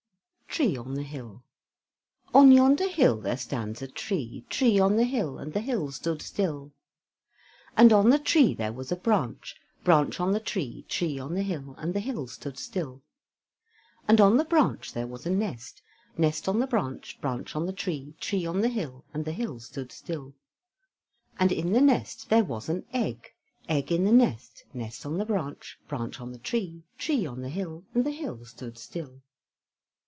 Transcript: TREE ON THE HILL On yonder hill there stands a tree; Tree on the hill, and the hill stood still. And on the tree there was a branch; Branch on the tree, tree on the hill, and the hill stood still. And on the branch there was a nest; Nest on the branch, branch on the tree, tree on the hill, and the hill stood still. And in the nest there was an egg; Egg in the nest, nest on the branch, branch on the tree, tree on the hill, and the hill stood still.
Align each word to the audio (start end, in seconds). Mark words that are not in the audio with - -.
TREE 0.53 0.75
ON 0.75 0.95
THE 0.95 1.03
HILL 1.03 1.45
On 2.33 2.51
yonder 2.51 2.89
hill 2.89 3.21
there 3.21 3.37
stands 3.37 3.81
a 3.81 3.87
tree; 3.87 4.43
Tree 4.49 4.77
on 4.81 4.97
the 4.97 5.05
hill, 5.05 5.37
and 5.37 5.53
the 5.53 5.61
hill 5.61 5.91
stood 5.93 6.21
still. 6.21 6.73
And 7.77 7.93
on 7.93 8.09
the 8.09 8.19
tree 8.19 8.53
there 8.53 8.73
was 8.73 8.91
a 8.91 8.97
branch; 8.97 9.55
Branch 9.85 10.19
on 10.19 10.33
the 10.33 10.41
tree, 10.41 10.83
tree 10.89 11.17
on 11.17 11.35
the 11.35 11.41
hill, 11.41 11.75
and 11.77 11.93
the 11.93 12.01
hill 12.01 12.27
stood 12.27 12.57
still. 12.59 13.01
And 14.09 14.19
on 14.19 14.35
the 14.35 14.43
branch 14.43 14.91
there 14.91 15.07
was 15.07 15.25
a 15.25 15.29
nest; 15.29 15.81
Nest 16.17 16.49
on 16.49 16.59
the 16.59 16.67
branch, 16.67 17.21
branch 17.21 17.55
on 17.55 17.65
the 17.65 17.71
tree, 17.71 18.13
tree 18.19 18.45
on 18.45 18.59
the 18.59 18.67
hill, 18.67 19.05
and 19.13 19.23
the 19.23 19.31
hill 19.31 19.61
stood 19.61 19.93
still. 19.93 20.33
And 21.39 21.53
in 21.53 21.71
the 21.71 21.79
nest 21.79 22.27
there 22.29 22.43
was 22.43 22.67
an 22.67 22.83
egg; 22.91 23.31
Egg 23.69 23.89
in 23.89 24.03
the 24.03 24.11
nest, 24.11 24.65
nest 24.73 25.05
on 25.05 25.17
the 25.17 25.25
branch, 25.25 25.79
branch 25.87 26.19
on 26.19 26.33
the 26.33 26.39
tree, 26.39 26.83
tree 26.97 27.25
on 27.25 27.39
the 27.39 27.47
hill, 27.49 27.85
and 27.93 28.05
the 28.05 28.11
hill 28.11 28.43
stood 28.43 28.77
still. 28.77 29.21